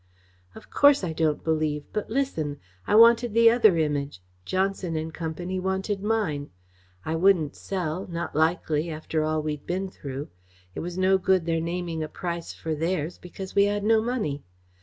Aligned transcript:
"Of 0.55 0.71
course 0.71 1.03
I 1.03 1.13
don't 1.13 1.43
believe, 1.43 1.83
but 1.93 2.09
listen. 2.09 2.57
I 2.87 2.95
wanted 2.95 3.35
the 3.35 3.51
other 3.51 3.77
Image. 3.77 4.19
Johnson 4.45 4.95
and 4.95 5.13
Company 5.13 5.59
wanted 5.59 6.01
mine. 6.01 6.49
I 7.05 7.15
wouldn't 7.15 7.55
sell 7.55 8.07
not 8.07 8.35
likely, 8.35 8.89
after 8.89 9.21
all 9.23 9.43
we'd 9.43 9.67
been 9.67 9.91
through. 9.91 10.29
It 10.73 10.79
was 10.79 10.97
no 10.97 11.19
good 11.19 11.45
their 11.45 11.61
naming 11.61 12.01
a 12.01 12.07
price 12.07 12.51
for 12.51 12.73
theirs, 12.73 13.19
because 13.19 13.53
we 13.53 13.65
had 13.65 13.83
no 13.83 14.01
money. 14.01 14.41